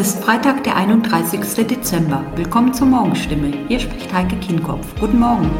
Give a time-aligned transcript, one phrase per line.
[0.00, 1.66] ist Freitag, der 31.
[1.66, 2.24] Dezember.
[2.34, 3.52] Willkommen zur Morgenstimme.
[3.68, 4.86] Hier spricht Heike Kienkopf.
[4.98, 5.50] Guten Morgen.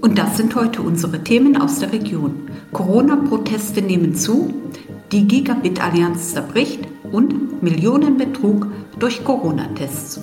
[0.00, 2.48] Und das sind heute unsere Themen aus der Region.
[2.72, 4.54] Corona-Proteste nehmen zu,
[5.12, 8.66] die Gigabit-Allianz zerbricht und Millionenbetrug
[8.98, 10.22] durch Corona-Tests.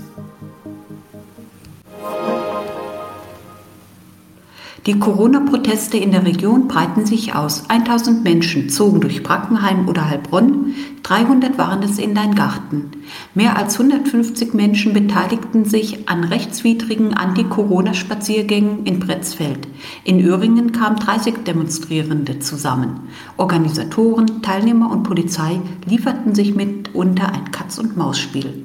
[4.88, 7.66] Die Corona-Proteste in der Region breiten sich aus.
[7.68, 12.92] 1000 Menschen zogen durch Brackenheim oder Heilbronn, 300 waren es in Garten.
[13.36, 19.68] Mehr als 150 Menschen beteiligten sich an rechtswidrigen Anti-Corona-Spaziergängen in Bretzfeld.
[20.06, 23.10] In Öhringen kamen 30 Demonstrierende zusammen.
[23.36, 28.64] Organisatoren, Teilnehmer und Polizei lieferten sich mitunter ein Katz-und-Maus-Spiel.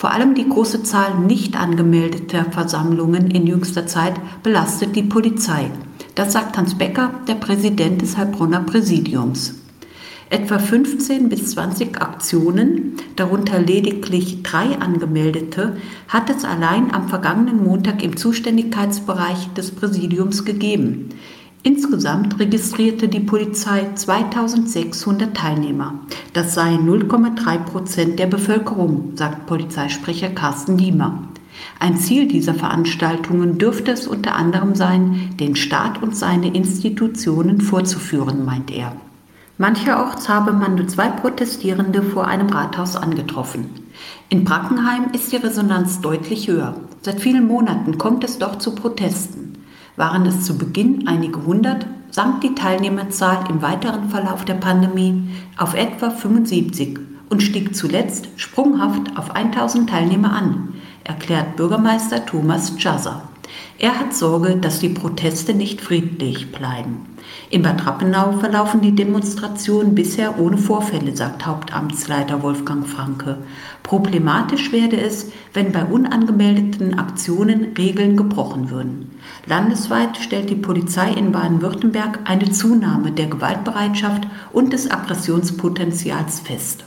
[0.00, 5.70] Vor allem die große Zahl nicht angemeldeter Versammlungen in jüngster Zeit belastet die Polizei.
[6.14, 9.56] Das sagt Hans Becker, der Präsident des Heilbronner Präsidiums.
[10.30, 15.76] Etwa 15 bis 20 Aktionen, darunter lediglich drei angemeldete,
[16.08, 21.10] hat es allein am vergangenen Montag im Zuständigkeitsbereich des Präsidiums gegeben.
[21.62, 25.94] Insgesamt registrierte die Polizei 2600 Teilnehmer.
[26.32, 31.24] Das seien 0,3 Prozent der Bevölkerung, sagt Polizeisprecher Carsten Diemer.
[31.78, 38.46] Ein Ziel dieser Veranstaltungen dürfte es unter anderem sein, den Staat und seine Institutionen vorzuführen,
[38.46, 38.96] meint er.
[39.58, 43.66] Mancherorts habe man nur zwei Protestierende vor einem Rathaus angetroffen.
[44.30, 46.76] In Brackenheim ist die Resonanz deutlich höher.
[47.02, 49.58] Seit vielen Monaten kommt es doch zu Protesten.
[49.96, 55.74] Waren es zu Beginn einige hundert, sank die Teilnehmerzahl im weiteren Verlauf der Pandemie auf
[55.74, 60.74] etwa 75 und stieg zuletzt sprunghaft auf 1000 Teilnehmer an,
[61.04, 63.22] erklärt Bürgermeister Thomas Chaser.
[63.78, 67.06] Er hat Sorge, dass die Proteste nicht friedlich bleiben.
[67.50, 73.38] In Bad Rappenau verlaufen die Demonstrationen bisher ohne Vorfälle, sagt Hauptamtsleiter Wolfgang Franke.
[73.82, 79.10] Problematisch werde es, wenn bei unangemeldeten Aktionen Regeln gebrochen würden.
[79.46, 86.84] Landesweit stellt die Polizei in Baden-Württemberg eine Zunahme der Gewaltbereitschaft und des Aggressionspotenzials fest.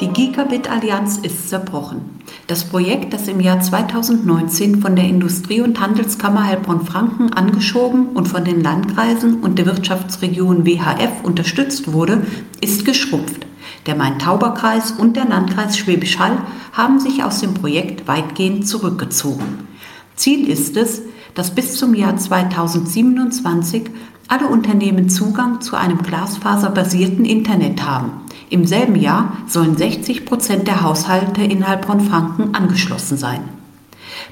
[0.00, 2.20] Die Gigabit-Allianz ist zerbrochen.
[2.46, 8.44] Das Projekt, das im Jahr 2019 von der Industrie- und Handelskammer Heilbronn-Franken angeschoben und von
[8.44, 12.26] den Landkreisen und der Wirtschaftsregion WHF unterstützt wurde,
[12.60, 13.46] ist geschrumpft.
[13.86, 16.36] Der Main-Tauber-Kreis und der Landkreis Schwäbisch Hall
[16.74, 19.66] haben sich aus dem Projekt weitgehend zurückgezogen.
[20.14, 21.00] Ziel ist es,
[21.34, 23.84] dass bis zum Jahr 2027
[24.28, 28.23] alle Unternehmen Zugang zu einem glasfaserbasierten Internet haben.
[28.50, 33.40] Im selben Jahr sollen 60 Prozent der Haushalte in Heilbronn-Franken angeschlossen sein.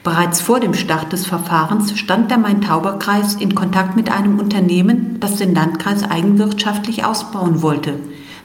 [0.04, 5.36] Bereits vor dem Start des Verfahrens stand der Main-Tauber-Kreis in Kontakt mit einem Unternehmen, das
[5.36, 7.94] den Landkreis eigenwirtschaftlich ausbauen wollte,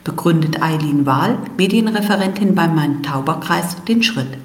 [0.04, 4.38] begründet Eileen Wahl, Medienreferentin beim Main-Tauber-Kreis, den Schritt.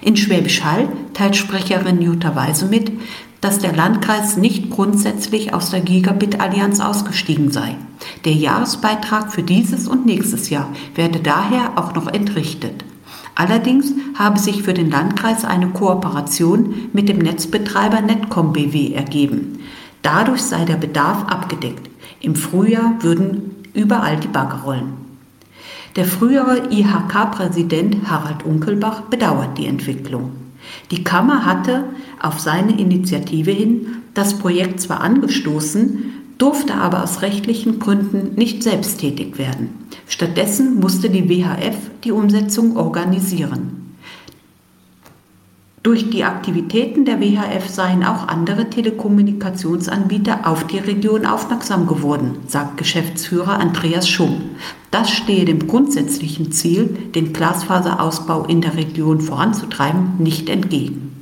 [0.00, 2.92] In Schwäbisch Hall teilt Sprecherin Jutta Weise mit,
[3.42, 7.76] dass der Landkreis nicht grundsätzlich aus der Gigabit-Allianz ausgestiegen sei.
[8.24, 12.84] Der Jahresbeitrag für dieses und nächstes Jahr werde daher auch noch entrichtet.
[13.34, 19.58] Allerdings habe sich für den Landkreis eine Kooperation mit dem Netzbetreiber Netcom BW ergeben.
[20.02, 21.90] Dadurch sei der Bedarf abgedeckt.
[22.20, 24.92] Im Frühjahr würden überall die Bagger rollen.
[25.96, 30.41] Der frühere IHK-Präsident Harald Unkelbach bedauert die Entwicklung.
[30.90, 31.84] Die Kammer hatte
[32.20, 38.98] auf seine Initiative hin das Projekt zwar angestoßen, durfte aber aus rechtlichen Gründen nicht selbst
[38.98, 39.86] tätig werden.
[40.06, 43.81] Stattdessen musste die WHF die Umsetzung organisieren.
[45.82, 52.76] Durch die Aktivitäten der WHF seien auch andere Telekommunikationsanbieter auf die Region aufmerksam geworden, sagt
[52.76, 54.42] Geschäftsführer Andreas Schumm.
[54.92, 61.16] Das stehe dem grundsätzlichen Ziel, den Glasfaserausbau in der Region voranzutreiben, nicht entgegen.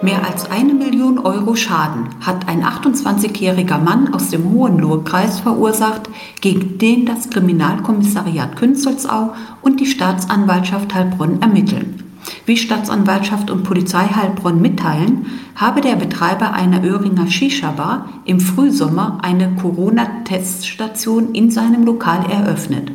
[0.00, 6.08] Mehr als eine Million Euro Schaden hat ein 28-jähriger Mann aus dem Hohenlohe-Kreis verursacht,
[6.40, 12.05] gegen den das Kriminalkommissariat Künzelsau und die Staatsanwaltschaft Heilbronn ermitteln.
[12.44, 19.56] Wie Staatsanwaltschaft und Polizei Heilbronn mitteilen, habe der Betreiber einer Öhringer Shisha-Bar im Frühsommer eine
[19.56, 22.92] Corona-Teststation in seinem Lokal eröffnet.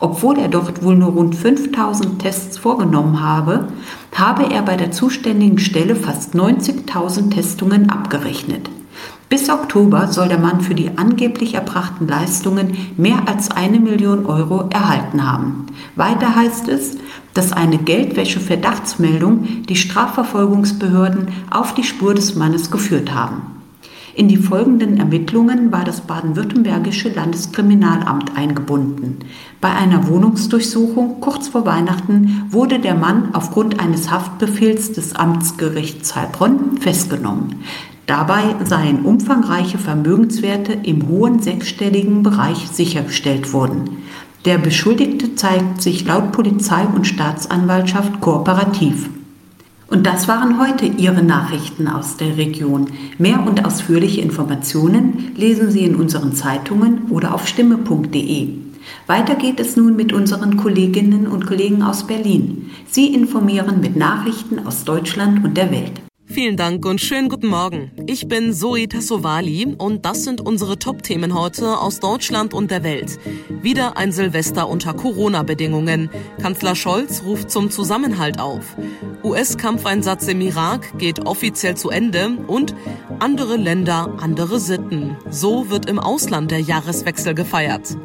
[0.00, 3.68] Obwohl er dort wohl nur rund 5000 Tests vorgenommen habe,
[4.14, 8.68] habe er bei der zuständigen Stelle fast 90.000 Testungen abgerechnet.
[9.32, 14.68] Bis Oktober soll der Mann für die angeblich erbrachten Leistungen mehr als eine Million Euro
[14.68, 15.68] erhalten haben.
[15.96, 16.98] Weiter heißt es,
[17.32, 23.61] dass eine Geldwäsche-Verdachtsmeldung die Strafverfolgungsbehörden auf die Spur des Mannes geführt haben.
[24.14, 29.20] In die folgenden Ermittlungen war das baden-württembergische Landeskriminalamt eingebunden.
[29.60, 36.76] Bei einer Wohnungsdurchsuchung kurz vor Weihnachten wurde der Mann aufgrund eines Haftbefehls des Amtsgerichts Heilbronn
[36.78, 37.62] festgenommen.
[38.04, 44.02] Dabei seien umfangreiche Vermögenswerte im hohen sechsstelligen Bereich sichergestellt worden.
[44.44, 49.08] Der Beschuldigte zeigt sich laut Polizei und Staatsanwaltschaft kooperativ.
[49.92, 52.86] Und das waren heute Ihre Nachrichten aus der Region.
[53.18, 58.48] Mehr und ausführliche Informationen lesen Sie in unseren Zeitungen oder auf stimme.de.
[59.06, 62.70] Weiter geht es nun mit unseren Kolleginnen und Kollegen aus Berlin.
[62.90, 66.00] Sie informieren mit Nachrichten aus Deutschland und der Welt.
[66.26, 67.90] Vielen Dank und schönen guten Morgen.
[68.06, 73.18] Ich bin Zoe Tassovali und das sind unsere Top-Themen heute aus Deutschland und der Welt.
[73.48, 76.10] Wieder ein Silvester unter Corona-Bedingungen.
[76.40, 78.76] Kanzler Scholz ruft zum Zusammenhalt auf.
[79.24, 82.74] US-Kampfeinsatz im Irak geht offiziell zu Ende und
[83.18, 85.16] andere Länder, andere Sitten.
[85.28, 87.96] So wird im Ausland der Jahreswechsel gefeiert.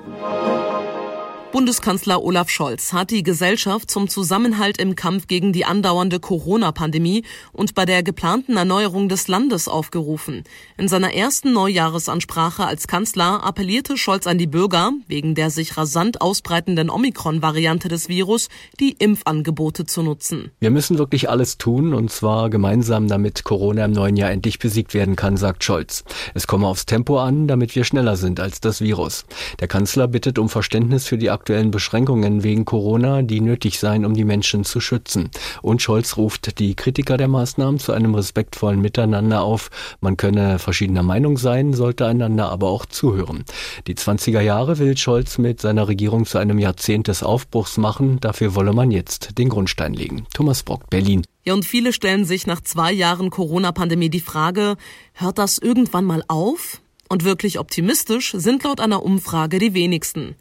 [1.54, 7.24] Bundeskanzler Olaf Scholz hat die Gesellschaft zum Zusammenhalt im Kampf gegen die andauernde Corona-Pandemie
[7.54, 10.44] und bei der geplanten Erneuerung des Landes aufgerufen.
[10.78, 16.20] In seiner ersten Neujahresansprache als Kanzler appellierte Scholz an die Bürger, wegen der sich rasant
[16.20, 18.50] ausbreitenden Omikron-Variante des Virus
[18.82, 20.52] die Impfangebote zu nutzen.
[20.60, 24.94] Wir müssen wirklich alles tun, und zwar gemeinsam, damit Corona im neuen Jahr endlich besiegt
[24.94, 26.04] werden kann, sagt Scholz.
[26.34, 29.26] Es komme aufs Tempo an, damit wir schneller sind als das Virus.
[29.62, 34.16] Der Kanzler bittet um Verständnis für die aktuellen Beschränkungen wegen Corona, die nötig seien, um
[34.16, 35.30] die Menschen zu schützen.
[35.62, 39.70] Und Scholz ruft die Kritiker der Maßnahmen zu einem respektvollen Miteinander auf.
[40.02, 43.46] Man könne verschiedener Meinung sein, sollte einander aber auch zuhören.
[43.86, 48.20] Die 20er Jahre will Scholz mit seiner Regierung zu einem Jahrzehnt des Aufbruchs machen.
[48.20, 50.26] Dafür wolle man jetzt den Grundstein legen.
[50.34, 51.22] Thomas Brock, Berlin.
[51.46, 54.76] Ja, und viele stellen sich nach zwei Jahren Corona-Pandemie die Frage,
[55.14, 56.82] hört das irgendwann mal auf?
[57.10, 60.36] Und wirklich optimistisch sind laut einer Umfrage die wenigsten.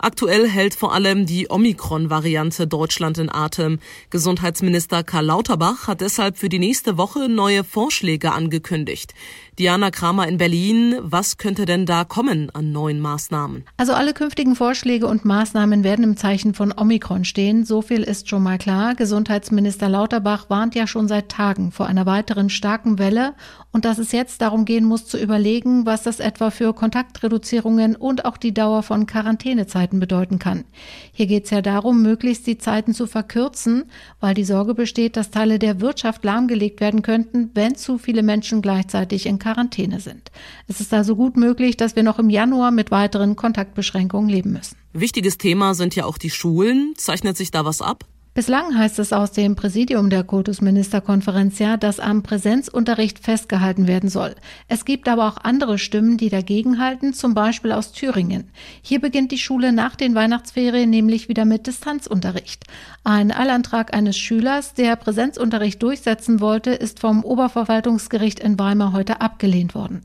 [0.00, 3.80] Aktuell hält vor allem die Omikron-Variante Deutschland in Atem.
[4.10, 9.12] Gesundheitsminister Karl Lauterbach hat deshalb für die nächste Woche neue Vorschläge angekündigt.
[9.58, 13.64] Diana Kramer in Berlin, was könnte denn da kommen an neuen Maßnahmen?
[13.76, 17.64] Also alle künftigen Vorschläge und Maßnahmen werden im Zeichen von Omikron stehen.
[17.64, 18.94] So viel ist schon mal klar.
[18.94, 23.34] Gesundheitsminister Lauterbach warnt ja schon seit Tagen vor einer weiteren starken Welle
[23.72, 28.24] und dass es jetzt darum gehen muss zu überlegen, was das etwa für Kontaktreduzierungen und
[28.24, 30.64] auch die Dauer von Quarantänezeiten bedeuten kann.
[31.12, 33.84] Hier geht es ja darum, möglichst die Zeiten zu verkürzen,
[34.20, 38.62] weil die Sorge besteht, dass Teile der Wirtschaft lahmgelegt werden könnten, wenn zu viele Menschen
[38.62, 40.30] gleichzeitig in Quarantäne sind.
[40.66, 44.76] Es ist also gut möglich, dass wir noch im Januar mit weiteren Kontaktbeschränkungen leben müssen.
[44.92, 46.94] Wichtiges Thema sind ja auch die Schulen.
[46.96, 48.04] Zeichnet sich da was ab?
[48.38, 54.36] Bislang heißt es aus dem Präsidium der Kultusministerkonferenz ja, dass am Präsenzunterricht festgehalten werden soll.
[54.68, 58.48] Es gibt aber auch andere Stimmen, die dagegenhalten, zum Beispiel aus Thüringen.
[58.80, 62.62] Hier beginnt die Schule nach den Weihnachtsferien nämlich wieder mit Distanzunterricht.
[63.02, 69.74] Ein Eilantrag eines Schülers, der Präsenzunterricht durchsetzen wollte, ist vom Oberverwaltungsgericht in Weimar heute abgelehnt
[69.74, 70.02] worden.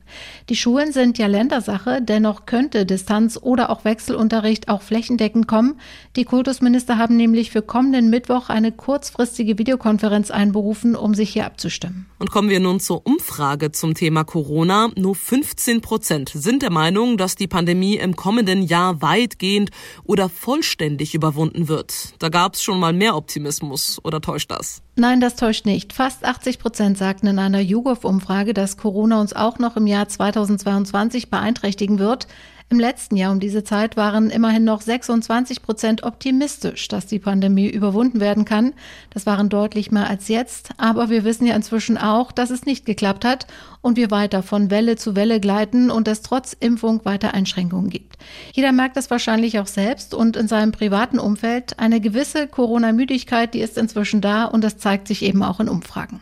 [0.48, 5.78] Die Schulen sind ja Ländersache, dennoch könnte Distanz- oder auch Wechselunterricht auch flächendeckend kommen.
[6.16, 11.44] Die Kultusminister haben nämlich für kommenden Mittwoch Mittwoch eine kurzfristige Videokonferenz einberufen, um sich hier
[11.44, 12.06] abzustimmen.
[12.18, 14.88] Und kommen wir nun zur Umfrage zum Thema Corona.
[14.96, 19.72] Nur 15 Prozent sind der Meinung, dass die Pandemie im kommenden Jahr weitgehend
[20.04, 22.14] oder vollständig überwunden wird.
[22.18, 24.80] Da gab es schon mal mehr Optimismus, oder täuscht das?
[24.96, 25.92] Nein, das täuscht nicht.
[25.92, 31.28] Fast 80 Prozent sagten in einer YouGov-Umfrage, dass Corona uns auch noch im Jahr 2022
[31.28, 32.26] beeinträchtigen wird.
[32.74, 37.68] Im letzten Jahr um diese Zeit waren immerhin noch 26 Prozent optimistisch, dass die Pandemie
[37.68, 38.72] überwunden werden kann.
[39.10, 40.70] Das waren deutlich mehr als jetzt.
[40.76, 43.46] Aber wir wissen ja inzwischen auch, dass es nicht geklappt hat
[43.80, 48.16] und wir weiter von Welle zu Welle gleiten und es trotz Impfung weiter Einschränkungen gibt.
[48.52, 51.78] Jeder merkt das wahrscheinlich auch selbst und in seinem privaten Umfeld.
[51.78, 56.20] Eine gewisse Corona-Müdigkeit, die ist inzwischen da und das zeigt sich eben auch in Umfragen.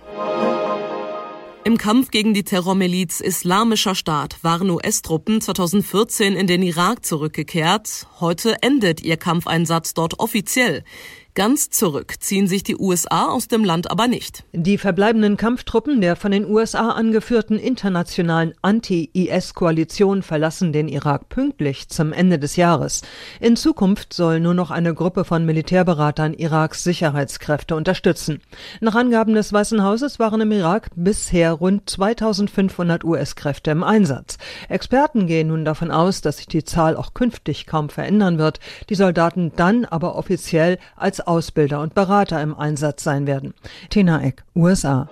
[1.64, 8.08] Im Kampf gegen die Terrormiliz Islamischer Staat waren US-Truppen 2014 in den Irak zurückgekehrt.
[8.18, 10.82] Heute endet ihr Kampfeinsatz dort offiziell.
[11.34, 14.44] Ganz zurück ziehen sich die USA aus dem Land aber nicht.
[14.52, 22.12] Die verbleibenden Kampftruppen der von den USA angeführten internationalen Anti-IS-Koalition verlassen den Irak pünktlich zum
[22.12, 23.00] Ende des Jahres.
[23.40, 28.42] In Zukunft soll nur noch eine Gruppe von Militärberatern Iraks Sicherheitskräfte unterstützen.
[28.82, 34.36] Nach Angaben des Weißen Hauses waren im Irak bisher rund 2500 US-Kräfte im Einsatz.
[34.68, 38.60] Experten gehen nun davon aus, dass sich die Zahl auch künftig kaum verändern wird,
[38.90, 43.54] die Soldaten dann aber offiziell als Ausbilder und Berater im Einsatz sein werden.
[43.90, 45.08] Tina Eck, USA.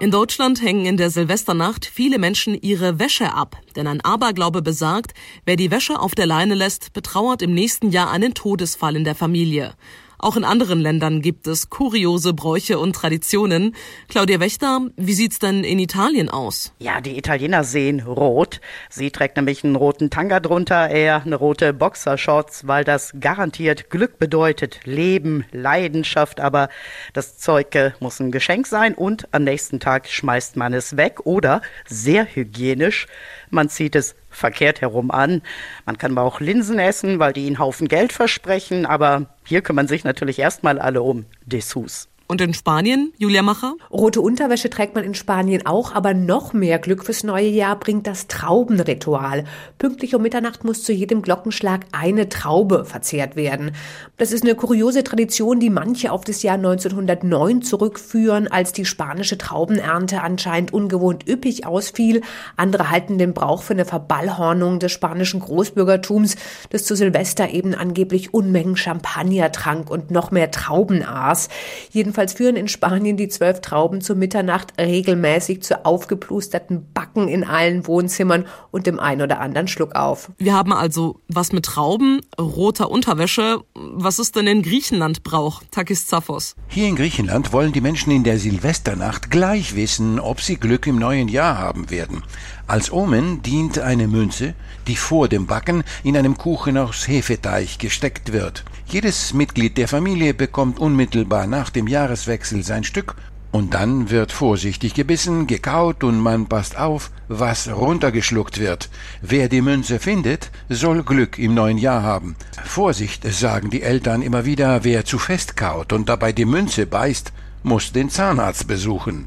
[0.00, 5.12] In Deutschland hängen in der Silvesternacht viele Menschen ihre Wäsche ab, denn ein Aberglaube besagt,
[5.44, 9.16] wer die Wäsche auf der Leine lässt, betrauert im nächsten Jahr einen Todesfall in der
[9.16, 9.74] Familie.
[10.20, 13.76] Auch in anderen Ländern gibt es kuriose Bräuche und Traditionen.
[14.08, 16.72] Claudia Wächter, wie sieht's denn in Italien aus?
[16.80, 18.60] Ja, die Italiener sehen rot.
[18.90, 24.18] Sie trägt nämlich einen roten Tanga drunter, eher eine rote Boxershorts, weil das garantiert Glück
[24.18, 26.68] bedeutet, Leben, Leidenschaft, aber
[27.12, 27.68] das Zeug
[28.00, 33.06] muss ein Geschenk sein und am nächsten Tag schmeißt man es weg oder sehr hygienisch,
[33.50, 35.42] man zieht es verkehrt herum an.
[35.84, 39.88] Man kann aber auch Linsen essen, weil die einen Haufen Geld versprechen, aber hier kümmern
[39.88, 42.08] sich natürlich erstmal alle um Dessous.
[42.30, 43.76] Und in Spanien, Julia Macher?
[43.90, 48.06] Rote Unterwäsche trägt man in Spanien auch, aber noch mehr Glück fürs neue Jahr bringt
[48.06, 49.44] das Traubenritual.
[49.78, 53.70] Pünktlich um Mitternacht muss zu jedem Glockenschlag eine Traube verzehrt werden.
[54.18, 59.38] Das ist eine kuriose Tradition, die manche auf das Jahr 1909 zurückführen, als die spanische
[59.38, 62.20] Traubenernte anscheinend ungewohnt üppig ausfiel.
[62.58, 66.36] Andere halten den Brauch für eine Verballhornung des spanischen Großbürgertums,
[66.68, 71.48] das zu Silvester eben angeblich Unmengen Champagner trank und noch mehr Trauben aß.
[71.90, 77.44] Jedenfalls Jedenfalls führen in Spanien die zwölf Trauben zu Mitternacht regelmäßig zu aufgeplusterten Backen in
[77.44, 80.32] allen Wohnzimmern und dem ein oder anderen Schluck auf.
[80.36, 83.60] Wir haben also was mit Trauben, roter Unterwäsche.
[83.76, 85.62] Was ist denn in Griechenland Brauch?
[85.70, 86.56] Takis Zaphos.
[86.66, 90.98] Hier in Griechenland wollen die Menschen in der Silvesternacht gleich wissen, ob sie Glück im
[90.98, 92.24] neuen Jahr haben werden.
[92.68, 94.52] Als Omen dient eine Münze,
[94.86, 98.62] die vor dem Backen in einem Kuchen aus Hefeteig gesteckt wird.
[98.86, 103.14] Jedes Mitglied der Familie bekommt unmittelbar nach dem Jahreswechsel sein Stück
[103.52, 108.90] und dann wird vorsichtig gebissen, gekaut und man passt auf, was runtergeschluckt wird.
[109.22, 112.36] Wer die Münze findet, soll Glück im neuen Jahr haben.
[112.66, 117.32] Vorsicht, sagen die Eltern immer wieder, wer zu fest kaut und dabei die Münze beißt,
[117.62, 119.26] muss den Zahnarzt besuchen.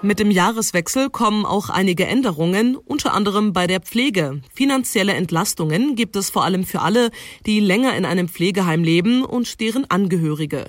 [0.00, 4.40] Mit dem Jahreswechsel kommen auch einige Änderungen, unter anderem bei der Pflege.
[4.54, 7.10] Finanzielle Entlastungen gibt es vor allem für alle,
[7.46, 10.66] die länger in einem Pflegeheim leben und deren Angehörige.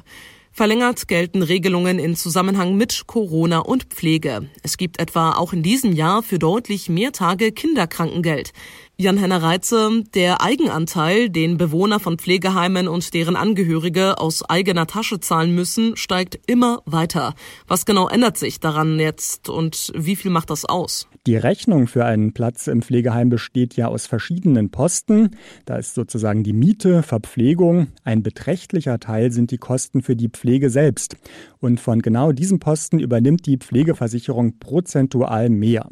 [0.52, 4.50] Verlängert gelten Regelungen in Zusammenhang mit Corona und Pflege.
[4.64, 8.52] Es gibt etwa auch in diesem Jahr für deutlich mehr Tage Kinderkrankengeld.
[9.02, 15.56] Jan-Henner Reitze, der Eigenanteil, den Bewohner von Pflegeheimen und deren Angehörige aus eigener Tasche zahlen
[15.56, 17.34] müssen, steigt immer weiter.
[17.66, 21.08] Was genau ändert sich daran jetzt und wie viel macht das aus?
[21.28, 25.38] Die Rechnung für einen Platz im Pflegeheim besteht ja aus verschiedenen Posten.
[25.66, 27.88] Da ist sozusagen die Miete, Verpflegung.
[28.04, 31.16] Ein beträchtlicher Teil sind die Kosten für die Pflege selbst.
[31.60, 35.88] Und von genau diesem Posten übernimmt die Pflegeversicherung prozentual mehr.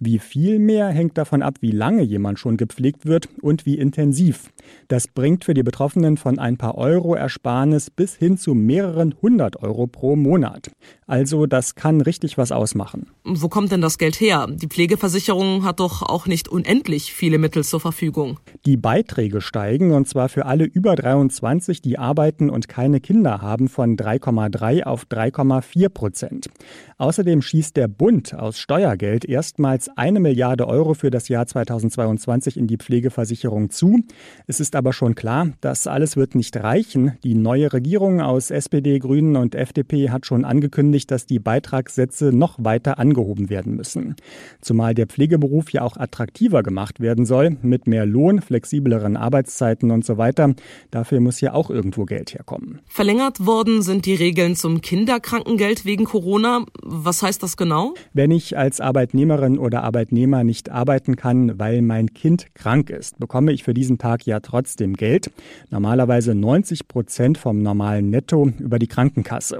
[0.00, 4.50] Wie viel mehr hängt davon ab, wie lange jemand schon gepflegt wird und wie intensiv.
[4.88, 9.62] Das bringt für die Betroffenen von ein paar Euro Ersparnis bis hin zu mehreren hundert
[9.62, 10.70] Euro pro Monat.
[11.06, 13.10] Also das kann richtig was ausmachen.
[13.24, 14.46] Wo kommt denn das Geld her?
[14.50, 18.40] Die Pflegeversicherung hat doch auch nicht unendlich viele Mittel zur Verfügung.
[18.66, 23.68] Die Beiträge steigen und zwar für alle über 23, die arbeiten und keine Kinder haben,
[23.68, 26.46] von 3,3 auf 3,4 Prozent.
[26.98, 32.66] Außerdem schießt der Bund aus Steuergeld erstmals eine Milliarde Euro für das Jahr 2022 in
[32.66, 34.00] die Pflegeversicherung zu.
[34.46, 37.12] Es ist aber schon klar, das alles wird nicht reichen.
[37.24, 42.56] Die neue Regierung aus SPD, Grünen und FDP hat schon angekündigt, dass die Beitragssätze noch
[42.58, 44.16] weiter angehoben werden müssen.
[44.60, 50.04] Zumal der Pflegeberuf ja auch attraktiver gemacht werden soll, mit mehr Lohn, flexibleren Arbeitszeiten und
[50.04, 50.54] so weiter.
[50.90, 52.80] Dafür muss ja auch irgendwo Geld herkommen.
[52.86, 56.64] Verlängert worden sind die Regeln zum Kinderkrankengeld wegen Corona.
[56.82, 57.94] Was heißt das genau?
[58.12, 63.52] Wenn ich als Arbeitnehmerin oder Arbeitnehmer nicht arbeiten kann, weil mein Kind krank ist, bekomme
[63.52, 65.30] ich für diesen Tag ja trotzdem Geld.
[65.70, 69.58] Normalerweise 90 Prozent vom normalen Netto über die Krankenkasse.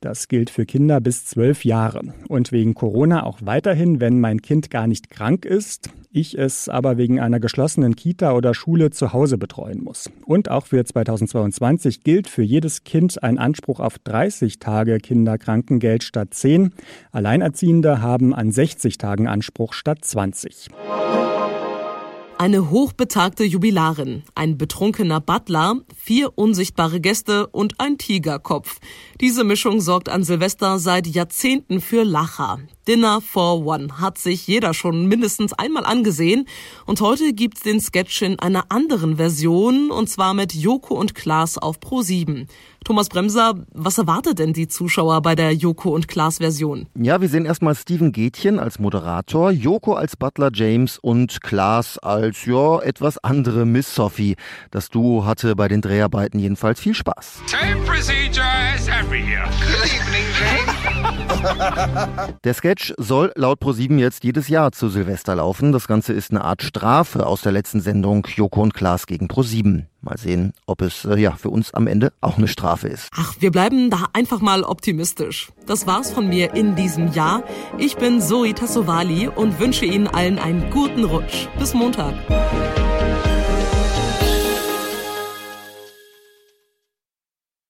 [0.00, 2.14] Das gilt für Kinder bis zwölf Jahre.
[2.28, 6.96] Und wegen Corona auch weiterhin, wenn mein Kind gar nicht krank ist, ich es aber
[6.96, 10.10] wegen einer geschlossenen Kita oder Schule zu Hause betreuen muss.
[10.24, 16.34] Und auch für 2022 gilt für jedes Kind ein Anspruch auf 30 Tage Kinderkrankengeld statt
[16.34, 16.72] 10.
[17.12, 20.70] Alleinerziehende haben an 60 Tagen Anspruch statt 20.
[22.40, 28.78] Eine hochbetagte Jubilarin, ein betrunkener Butler, vier unsichtbare Gäste und ein Tigerkopf.
[29.20, 32.60] Diese Mischung sorgt an Silvester seit Jahrzehnten für Lacher.
[32.90, 36.48] Dinner for One hat sich jeder schon mindestens einmal angesehen
[36.86, 41.56] und heute gibt's den Sketch in einer anderen Version und zwar mit Joko und Klaas
[41.56, 42.48] auf Pro 7.
[42.84, 46.88] Thomas Bremser, was erwartet denn die Zuschauer bei der Joko und Klaas Version?
[46.96, 52.44] Ja, wir sehen erstmal Steven Gätchen als Moderator, Joko als Butler James und Klaas als,
[52.44, 54.34] ja, etwas andere Miss Sophie.
[54.72, 57.42] Das Duo hatte bei den Dreharbeiten jedenfalls viel Spaß.
[57.46, 58.44] Same procedure
[58.74, 59.44] as every year.
[59.60, 60.69] Good evening, Jane.
[62.44, 65.72] Der Sketch soll laut ProSieben jetzt jedes Jahr zu Silvester laufen.
[65.72, 69.86] Das Ganze ist eine Art Strafe aus der letzten Sendung Joko und Klaas gegen ProSieben.
[70.02, 73.10] Mal sehen, ob es äh, ja für uns am Ende auch eine Strafe ist.
[73.14, 75.52] Ach, wir bleiben da einfach mal optimistisch.
[75.66, 77.42] Das war's von mir in diesem Jahr.
[77.76, 81.48] Ich bin Zoe Tassovali und wünsche Ihnen allen einen guten Rutsch.
[81.58, 82.14] Bis Montag.